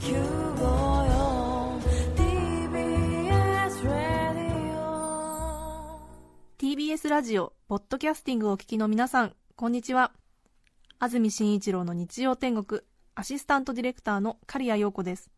[0.00, 0.08] TBS
[3.84, 6.00] ラディオ
[6.56, 10.12] TBS ラジオポッドキャスティングをお聞きの皆さんこんにちは。
[10.98, 12.80] 安住紳一郎の日曜天国
[13.14, 15.30] アシスタントディレクターの刈谷陽子です。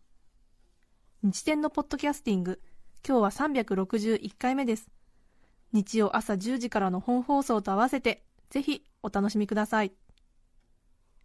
[1.25, 2.61] 日天のポッドキャスティング
[3.05, 4.93] 今日は361回目です。
[5.73, 9.93] 日曜朝10時からの本放送と合わせてぜひお楽しみください。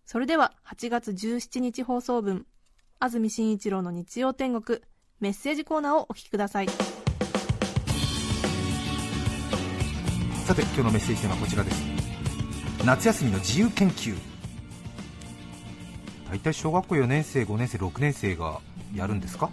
[0.08, 2.48] それでは8月17日放送分
[3.00, 4.80] 安住紳一郎の日曜天国
[5.20, 6.68] メッセージコーナーをお聞きください。
[10.46, 11.84] さて今日のメッセージテーマはこちらです。
[12.84, 14.16] 夏休みの自由研究。
[16.32, 18.62] 大体小学校4年生5年生6年生が
[18.96, 19.52] やるんですか？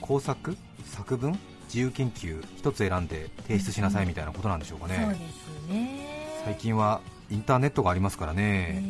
[0.00, 0.56] 工作？
[0.84, 1.36] 作文？
[1.66, 2.44] 自由研究？
[2.56, 6.40] 一つ選んで提出しなさいみたいなことなんでしょうかね、そうですね。
[6.44, 8.82] 最近はインターネットがありますからね、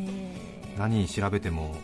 [0.75, 0.77] え。
[0.77, 1.75] 何調べても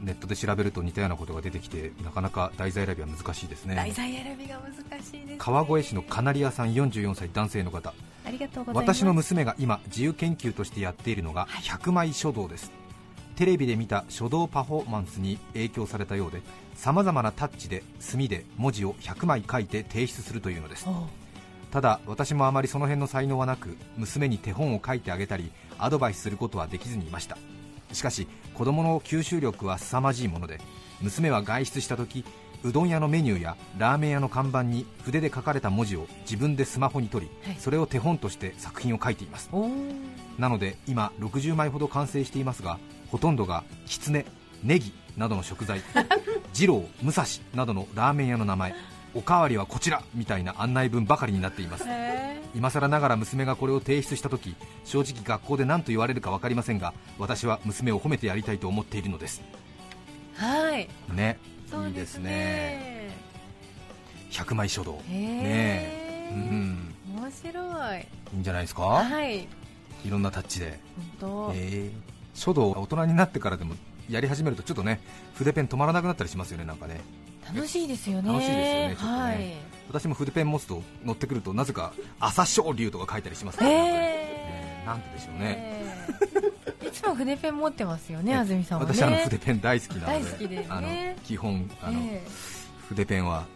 [0.00, 5.36] ネットで調べると似たようなことが出てきてなかなか題材選びは難しいですー題ね材選びが難しいです、ね。
[5.38, 7.94] 川越市のカナリアさん44歳男性の方。
[8.24, 8.98] ありがとうございます。
[8.98, 12.72] 私の娘が今自由研究としてやっているのが100枚書道です。
[13.36, 16.40] テレビで見た書道パフォーマンスに影響されたようで
[16.74, 20.86] さまざまなタッチで墨で文字を100枚書いて提出するというのです。
[21.70, 27.36] ただ私もあまりその辺の才能はなく娘に手本を書いてあげたりアドバイスすることはできずにいました
[27.92, 30.60] しかし子供の吸収力は凄まじいもので
[31.00, 32.24] 娘は外出した時
[32.62, 37.60] うどん屋のメニューやラーメン屋の看板に筆で書かれた文字を自分でスマホに取り、はい。
[37.60, 39.50] それを手本として作品を書いています。
[40.38, 42.78] なので今60枚ほど完成していますが
[43.10, 44.26] ほとんどがきつね、
[44.62, 45.80] ネギなどの食材
[46.54, 48.74] 二郎、武蔵などのラーメン屋の名前
[49.14, 51.84] おかわりはこちらみたいな案内文ばかりになっています
[52.56, 59.42] 今更ながら娘がこれを提出した時正直学校で何と言われるか分かりませんが私は娘を褒めてやりたいと思っているのです
[60.34, 60.88] はい。
[61.14, 61.38] ね
[61.86, 63.10] いいですすねね。
[64.30, 66.30] 100枚書道へねえ。
[66.32, 68.00] うん面白い。
[68.32, 68.82] いいんじゃないですか？
[68.82, 69.40] はい。
[70.04, 70.78] いろんなタッチで
[71.20, 71.52] 本当。
[71.54, 73.74] えー書道大人になってからでも
[74.10, 75.00] やり始めるとちょっとね
[75.36, 77.00] 筆ペン止まらなくなったりしますよねなんかね
[77.54, 78.28] 楽しいですよね。
[78.28, 79.54] 楽しいですよねちょっとねはい。
[79.88, 83.70] 私も筆ペン持つと乗ってくるとなぜか朝青龍とか書いたりしますから。
[84.86, 86.88] なんででしょうね、えー。
[86.88, 88.94] いつも筆ペン持ってますよね、安住さんはね。
[88.94, 90.66] 私あの筆ペン大好きなのででね。
[90.68, 90.88] あの
[91.24, 92.22] 基本あの、え
[92.88, 93.46] 筆ペンは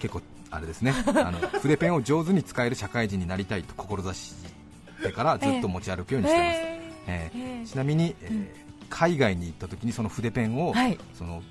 [0.00, 0.92] 結構あれですね。
[1.06, 4.34] あの筆ペンを上手に使える社会人になりたいと志し
[5.02, 7.12] てからずっと持ち歩くようーにしてます、えー。
[7.12, 7.62] えーえ。
[7.62, 10.98] ーちなみに、えー海外に行った時にその筆ペンを、はい。
[11.16, 11.42] その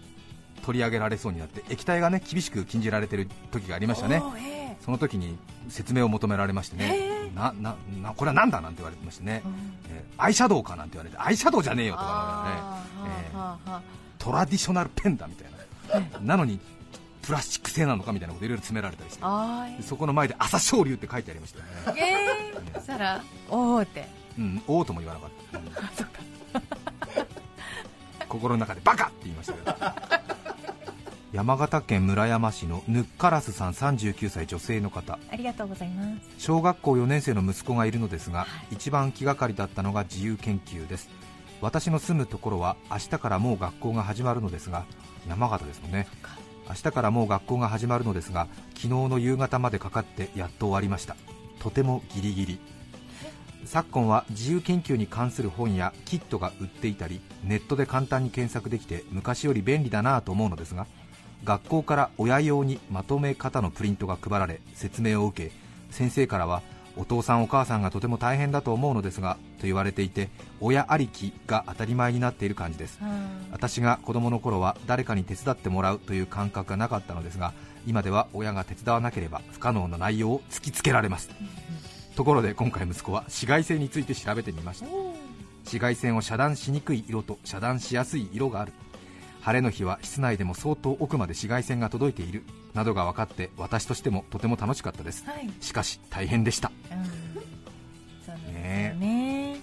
[0.63, 4.17] 取り上げられそうになって液体がね厳しく禁じられてる時がありましたね。
[4.17, 5.37] おーえその時に
[5.67, 9.41] 説明を求められましてね、へなななこれはなんだなんて言われてましてね。
[9.43, 9.73] ー、うん。
[9.89, 13.71] えーアイシャドウかなんて言われてアイシャドウじゃねえよとかあーね、えーはあはあ。
[13.71, 13.81] は
[14.17, 16.59] トラディショナルペンだみたいな、なのに
[17.21, 19.19] プラスチック製なのかみたいなこといろいろ詰められたりして。
[19.23, 19.77] あー。
[19.77, 22.01] でそこの前で朝青龍って書いてありましたよね、
[22.55, 24.07] えー、そしたらおおって。
[24.37, 25.65] うん、おーとも言わなかった、うん。
[28.27, 30.18] 心の中でバカって言いましたけど
[31.31, 35.19] 山形県村山市のヌッカラスさん39歳女性の方。
[35.31, 36.21] ありがとうございます。
[36.39, 38.75] 小学校4年生の息子がいるのですが、はい。
[38.75, 41.07] 一番気がかりだったのが自由研究です。
[41.61, 44.85] 私の住むところは明日からもう学校が始まるのですが
[45.27, 46.07] 山形ですもんね。
[46.67, 51.15] 明日からもう学校が始まるのですが昨日の夕方までかかってやっと終わりました。
[51.59, 52.59] とてもギリギリ。
[53.65, 60.87] 昨今は自由研究に関する本やキットが売っていたりネットで簡単に検索できて昔より便利だなぁと思うのですが
[61.43, 65.51] 学校から親用にまとめ方のプリントが配られ説明を受け
[65.91, 66.61] 先生からは
[66.97, 70.29] お父さんお母さんがとても大変だと思うのですがと言われていて
[70.59, 72.99] 親ありきが当たり前になっている感じです
[73.51, 77.53] 私が子供の頃は誰かに手伝ってもらうという感覚がなかったのですが
[77.87, 81.29] 今では親が手伝わなければ不可能な内容を突きつけられます
[82.15, 84.87] ところで今回息子は紫外線について調べてみました。
[85.69, 88.73] 紫外線を遮断しにくい色と遮断しやすい色がある
[89.41, 92.43] 晴れの日は室内でも相当奥まで紫外線が届いている。
[92.73, 95.25] などが分かって私としてもとても楽しかったです。
[95.25, 96.71] はい、しかし大変でした。
[96.91, 97.05] うん、
[98.25, 99.59] そうですよね。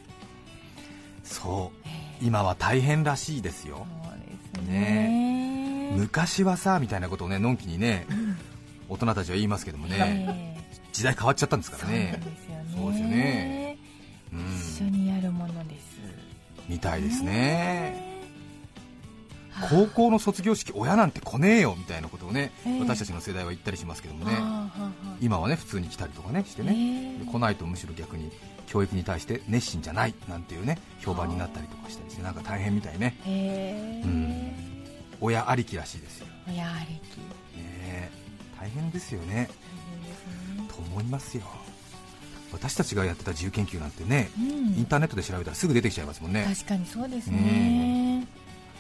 [1.23, 1.79] そう。
[1.89, 3.87] え今は大変らしいですよ。
[4.03, 5.93] ーそうですね。
[5.97, 8.07] 昔はさみたいなことをねのんきにね
[8.89, 12.67] 大人たちは言いますけどもねえ時代変わっちゃったんですからーそうですよね。
[12.77, 13.79] そうですよね。
[14.33, 15.97] う一緒んにやるものです。
[16.69, 18.03] みたいですね。
[18.05, 18.16] はあ
[19.71, 22.81] 高校の卒業式親なんて来ねえよみたいなことをね、ええ。
[22.81, 24.37] 私たちの世代は言ったりしますけどもね。
[25.21, 28.31] 今はね普通に来たりとかねしてね、ねで来ないとむしろ逆に
[28.67, 33.17] 教育に対して熱心じゃないなんていうね評判になったりとかしたりしてなんか大変みたいね。
[33.25, 34.03] へえ。
[34.05, 34.53] うん。
[35.21, 37.19] 親ありきらしいですよ、ね親ありき。
[37.57, 38.11] え。
[38.61, 39.49] 大変ですよね。
[40.69, 41.45] と思いますよ。
[42.53, 44.47] 私たちがやってた自由研究なんてね、うん。
[44.79, 46.47] インターネットで調べたらすぐ出てきちゃいますもんね。
[46.49, 48.27] 確かにそうですね。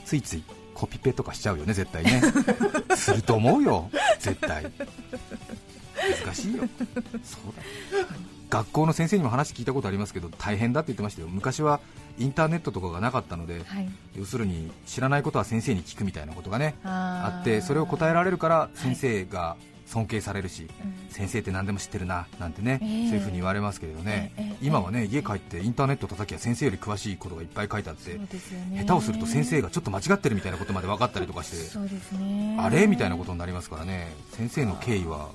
[0.04, 0.42] ついつい
[0.76, 2.20] コピペとかしちゃうよね絶対ね。
[2.94, 3.90] すると思うよ
[4.20, 4.70] 絶対。
[6.24, 6.64] 難しいよ。
[7.24, 7.54] そう
[7.98, 8.06] だ。
[8.50, 11.28] 学校の先生にも話聞いたことありますけど大変だって言ってましたよ。
[11.28, 11.80] 昔は
[12.18, 13.88] インターネットとかがなかったので、はい。
[14.14, 19.56] 要するに知らないことは先生に聞くみたいなことがねあってそれを答えられるから先生が
[19.86, 21.10] 尊敬されるし、うん。
[21.10, 23.08] 先生って何でも知ってるななんてね、ええ。
[23.08, 24.66] そういうふうに言われますけれどね、ええええ。
[24.66, 28.18] 今はね家帰ってインターネット叩きゃ先生より詳しいことがいっぱい書いてあって
[28.78, 31.78] 下手をすると先生がちょっと間違ってるみたいなことまで分かったりとかして
[32.58, 34.08] あれみたいなことになりますからね。
[34.32, 35.30] 先生の敬意は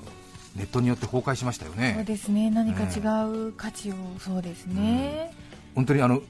[0.55, 2.49] ネットによって崩壊しましたよそうねですね。
[2.49, 2.99] 何か違
[3.29, 5.33] う価値をそうですね。
[5.75, 6.21] 本当にあの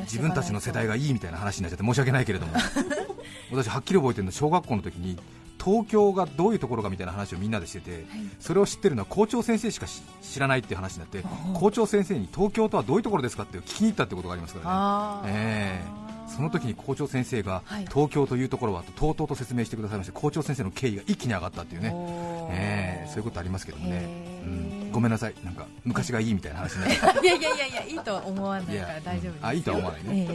[0.00, 2.54] 自分たちの世代がいいみたいな話になっちゃって申し訳ないけれども。
[3.52, 5.18] 私はっきり覚えてるの小学校の時に
[5.62, 8.04] 東京がどういうところかみたいな話をみんなでしてて、
[8.40, 11.24] それを知ってるのは校長先生しかし知らないっていう話になって
[11.54, 15.34] 校長先生に東京とはどういうところですかって聞きに行ったってことがありますからね。
[15.36, 16.02] ええ。
[16.28, 17.86] その時に校長先生が、はい。
[17.86, 21.94] 東京というところはととうとうと説明してくださいまして校長先生の敬意が一気に上がったっていうね、
[22.50, 23.08] ええ。
[23.08, 23.88] そういうことありますけどね。
[23.88, 25.34] へ、ーうん、ごめんなさい。
[25.44, 30.26] なんか昔がいいみたいな話になって いやいやいやいやいいとは思わないから大丈夫ですあいいとは思わないね。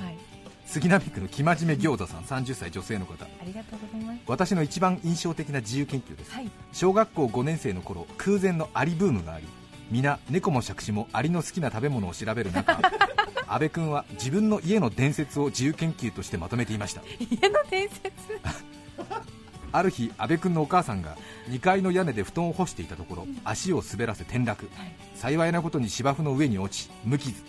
[0.00, 0.31] はい
[0.72, 3.26] 杉並区の生真面目餃子さん30歳女性の方。
[3.26, 4.20] ありがとうございます。
[4.26, 6.50] 私の一番印象的な自由研究です、はい。
[6.72, 9.44] 小学校5年生の頃空前のアリブームがあり
[9.90, 12.80] 皆猫も杓子もアリの好きな食べ物を調べる中
[13.46, 17.02] 阿部君は自分の家の伝説を自由研究としてまとめていました。
[17.18, 18.10] 家の伝説？
[19.72, 21.18] ある日阿部君のお母さんが
[21.50, 24.70] 2階の屋根で布団を干していたところ足を滑らせ転落。
[24.74, 24.92] はい。
[25.16, 27.42] 幸いなことに芝生の上に落ち無傷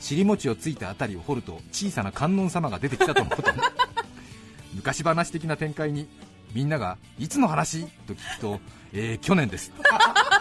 [0.00, 3.50] 尻餅をついた辺りを掘ると小さな観音様が出てきたとのこと。
[4.74, 6.08] 昔話的な展開に
[6.52, 8.60] みんなが「いつの話?」と聞くと
[8.92, 9.72] 「えー、去年です」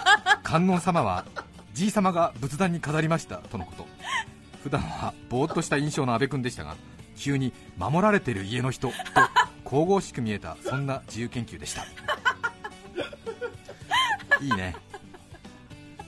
[0.44, 1.26] 観音様は
[1.74, 3.88] じい様が仏壇に飾りましたとのこと。
[4.64, 6.76] 普段はぼーっとした印象の阿部君でしたが
[7.16, 8.94] 急に守られてる家の人と
[9.64, 11.86] 神々しく見えたそんな自由研究でした。
[14.42, 14.76] いいね。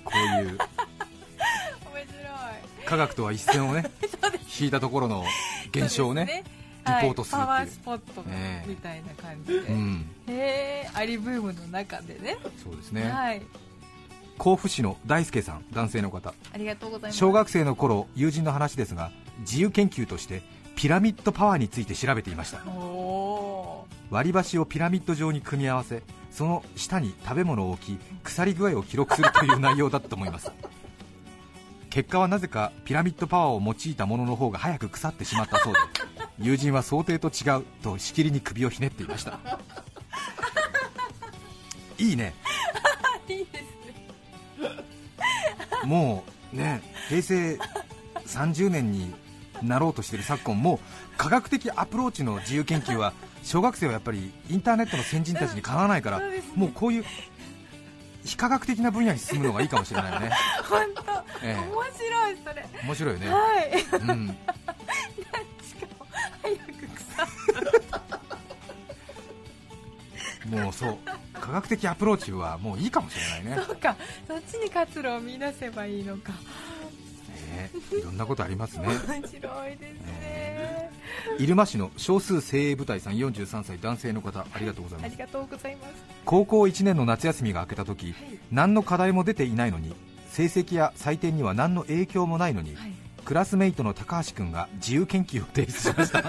[0.03, 0.57] こういう
[2.85, 3.83] 科学とは一線をね
[4.59, 5.23] 引いたところの
[5.71, 6.57] 現象をねそうです
[6.87, 7.49] リポートするっていう。
[7.49, 7.57] はい。
[7.57, 8.69] パワースポットええ。
[8.69, 10.05] みたいな感じで、うん。
[10.27, 12.37] へえアリブームの中でね。
[12.63, 13.41] そうですね、はい。
[14.37, 16.33] 甲府市の大輔さん男性の方。
[16.53, 17.17] ありがとうございます。
[17.17, 20.41] 小学生の頃友人の話ですが自由研究として
[20.75, 22.59] ピラミッドパワーについて調べていました。
[22.69, 26.01] お割り箸をピラミッド状に組み合わせ
[26.31, 30.51] その下に食べ物を置き腐り具合を記録するという内容だったと思います
[31.97, 35.79] 結果はなぜかピラミッドパワーを用いたものの方が早く腐ってしまったそうで
[36.37, 39.39] 友人は想定と違うとしきりに首をひねっていました。
[41.97, 42.35] いいね。
[43.27, 43.63] ーいいです
[44.61, 44.69] ね。
[45.85, 46.23] も
[46.53, 47.57] うね平成
[48.27, 49.15] 30年に
[49.63, 50.79] なろうとしている昨今もう
[51.17, 56.21] 科学的アプローチの自由研究は小学生はやっぱりインターネットの先人たちにかなわないから、
[56.53, 57.05] もうこういう
[58.23, 60.29] 非科学的な分野に進むのがいいかもしれないよね、
[60.69, 61.59] 本当、ええ。
[61.59, 62.65] 面白いそれ。
[62.83, 63.71] 面白いよね、はい。
[63.71, 64.13] うん、しか
[65.99, 66.05] も
[66.41, 66.61] 早く
[70.49, 70.97] 腐もうそう
[71.33, 73.63] 科学的アプローチはもういいかもしれないね。
[73.65, 73.95] そうか。
[74.27, 76.33] そっちに活路を見出せばいいのか。
[77.47, 78.87] ねいろんなことありますね。
[78.87, 80.91] 面白いですね。
[81.39, 85.11] 入間市の少数精鋭部隊さん43歳男性の方ありがとうございます。
[85.11, 85.93] ありがとうございます。
[86.25, 88.13] 高校1年の夏休みが明けた時、
[88.51, 89.95] 何の課題も出ていないのに
[90.37, 92.91] 成績や採点には何の影響もないのに、はい。
[93.25, 96.19] クラスメイトの高橋君が自由研究を提出しました。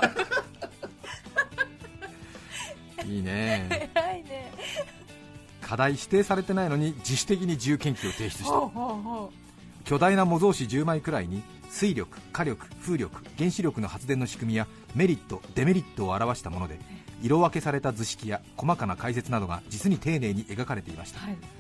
[3.05, 3.91] いいね。
[3.95, 4.51] 偉いね。
[5.61, 8.45] 課題指定されてないのに自主的に自由研究を提出した。
[8.45, 9.31] ほうほうほ
[9.85, 16.79] 巨大な模造紙10枚くらいに水力、火力、風力、原子力の発電の仕組みやメリット、デメリットを表したもので
[17.23, 21.21] 色分けされた図式や細かな解説などが実に丁寧に描かれていました。
[21.21, 21.58] うはい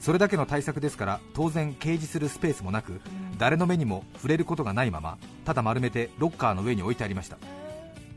[0.00, 3.00] それだけの対策ですから当然掲示するスペースもなく
[3.36, 7.38] 誰の目にも触れることがないままただ丸めてロッカーの上に置いてありました。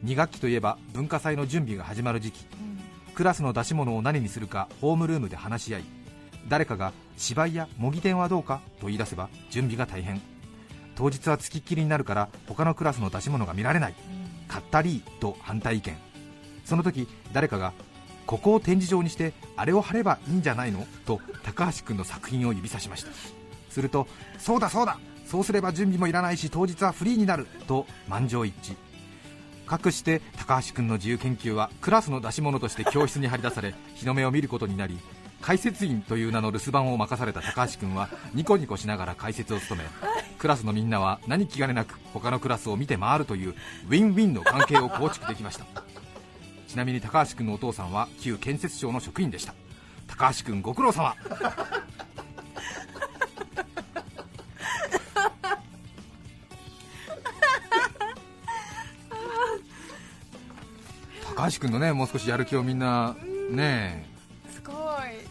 [0.05, 2.45] 2学期といえば文化祭の準備が始まる時期。
[3.13, 5.83] クラスの出し物を何にするかホームルームで話し合い
[6.47, 10.21] 誰かが芝居や模擬店はどうかと言い出せば準備が大変。
[10.95, 13.95] 当日は付きっきりになるから他のクラスの出し物が見られない。
[14.47, 15.95] 買ったりと反対意見。
[16.65, 17.73] その時誰かが
[18.31, 20.87] ここを展示場にしてあれを貼ればいいんじゃないの？
[21.05, 23.09] と高橋君の作品を指さしました。
[23.69, 24.07] すると
[24.39, 28.75] そうだそうだそうすれば準備もいらないし当日はフリーになると満場一致。
[29.67, 34.97] かくして高橋君の自由研究はクラスの出し物として教室に張り出され 日の目を見ることになり
[35.41, 39.89] 解説員という名の留守番を任された高橋君はニコニコしながら解説を務め
[40.37, 43.55] クラスのみんなは何気兼ねなく他のクラスを見て回るという
[43.87, 45.65] ウィンウィンの関係を構築できました。
[46.71, 49.53] ちなみに高橋君のお父さんは旧建設省の職員でした。
[50.07, 51.13] 高橋君ご苦労様。
[61.35, 63.17] 高橋君のねもう少しやる気をみんな
[63.49, 64.07] ね
[64.49, 64.77] すごい。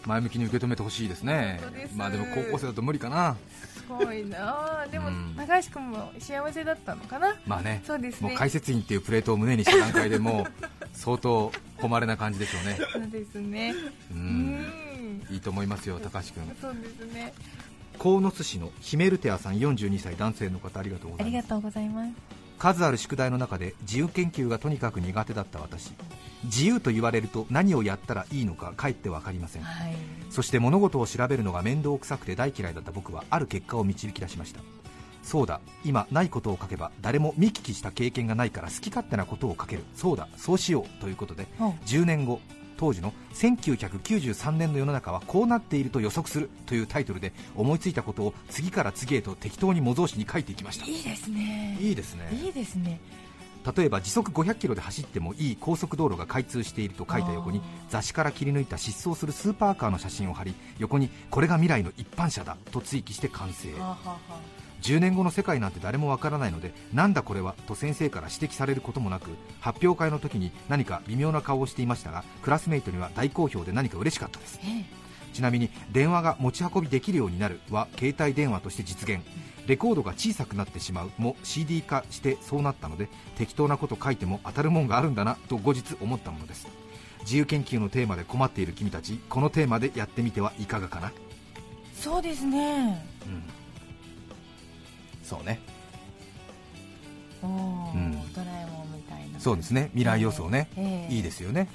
[0.05, 1.59] 前向きに受け止めてほしいですね。
[1.97, 3.39] まあでも高校生だと無理かな。
[3.73, 4.83] すごいな。
[4.83, 5.35] あでも、うん。
[5.39, 7.35] 高橋君も幸せだったのかな。
[7.47, 7.83] まあね。
[7.87, 8.29] そうですね。
[8.29, 12.79] もう解説員っていうプレートを胸にした段階でもう相当誉れな感じでしょうね。
[12.93, 13.75] そうですね。
[14.13, 14.57] ううん。
[14.59, 16.57] んいいと思いますよ高橋君。
[16.61, 17.33] そうですね。
[17.99, 21.37] 鴻巣市のヒメルテアさん42歳男性の方ありがとうございます。
[21.37, 22.13] ありがとうございます。
[22.59, 25.93] 数ある宿題の中で自由研究がとにかく苦手だった私。
[26.45, 29.63] 自由と言われると何をやったらいいのかかえって分かりません。
[29.63, 29.95] はい。
[30.31, 34.61] そして物事を調べるのが面倒くさくて大嫌いだった僕はある結果を導き出しました
[35.31, 39.85] そうだ今ないことを書けば誰も見聞きした経験がないから好き勝手なことを書ける。
[39.95, 42.41] そうだそうしようということでお10年後
[42.77, 50.87] 当時の1993年の世の中はこうなっていると予測するというタイトルで思いついたことを次から次へと適当に模造紙に書いていきました。
[50.87, 51.79] いいですね。
[51.81, 52.29] いいですね。
[52.33, 52.99] いいですね。
[53.77, 63.69] 例えば時速500キロで走ってもいい高速道路が開通していると書いた横に雑誌から切り抜いた疾走するスーパーカーの写真を貼り横にこれが未来の一般車だと追記して完成
[64.81, 74.59] 10年後の世界なんて誰もわからないのでなんだこれはと先生から指摘されることもなく発表会の時に何か微妙な顔をしていましたがクラスメイトには大好評で何か嬉しかったです。
[74.65, 74.85] え
[75.33, 79.21] ちなみに電話が持ち運びできるようになるは携帯電話として実現。
[79.67, 86.67] レコードが小さくなってしまうも CD 化してそうなったので適当なこと書いても当たるもんがあるんだなと後日思ったものです。
[87.21, 91.13] 自由研究のテーマで困っている君たちこのテーマでやってみてはいかがかな？
[91.95, 93.05] そうですね。
[93.27, 93.60] うん
[95.31, 95.61] そうね。
[97.43, 99.91] おーうんドラえもんみたいなそうですね。
[99.93, 101.15] 未来予想ね、ええ。
[101.15, 101.69] いいですよね、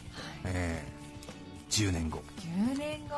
[0.44, 0.54] はい。
[0.56, 0.96] えー
[1.72, 2.22] 10年後。
[2.40, 3.16] 10年後。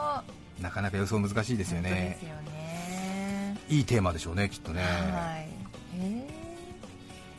[0.61, 3.57] なかなか予想難しいですよ本当でねすよね。
[3.69, 5.49] いいテーマでしょうねきっとね、はい。
[5.99, 6.27] え。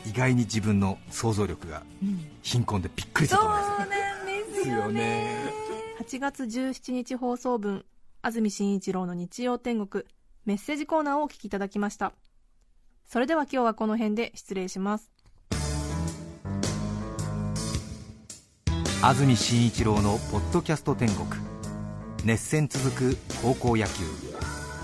[0.06, 1.82] 意外に自分の想像力が
[2.42, 3.88] 貧困でびっくりしたそうと思いますなん
[4.54, 5.52] ですよね。
[6.00, 7.84] 8月17日放送分
[8.22, 10.04] 安住紳一郎の日曜天国
[10.44, 12.12] メッセージコーナーをお聞きいただきました
[13.08, 15.10] それでは今日はこの辺で失礼します。
[19.00, 21.26] 安住紳一郎の「ポッドキャスト天国」
[22.24, 24.04] 熱戦続く高校野球。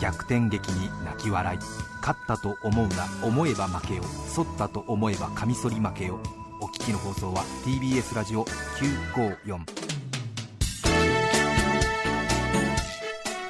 [0.00, 1.59] 逆転劇に泣き笑い。
[2.04, 4.02] 勝ったと思うな思えば負けよ
[4.35, 6.21] 反ったと思えばカミソリ負けよ
[6.61, 9.59] お聞きの放送は TBS ラジオ954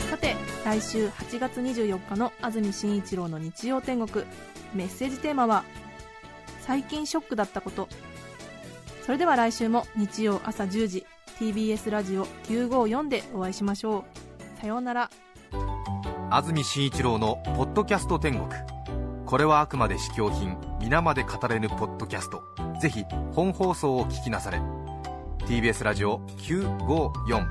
[0.09, 4.25] さて来週8月24日の安住紳一郎の日曜天国
[4.75, 5.65] メッセージテーマは
[6.61, 7.89] 最近ショックだったこと。
[9.05, 11.07] それでは来週も日曜朝10時
[11.39, 14.61] TBS ラジオ954でお会いしましょう。
[14.61, 15.11] さようなら。
[16.31, 18.49] 安住紳一郎の「ポッドキャスト天国」
[19.27, 22.43] これはあくまで試供品皆まで語れぬポッドキャスト。
[22.81, 24.61] ぜひ本放送を聞きなされ。
[25.47, 27.47] TBS ラジオ954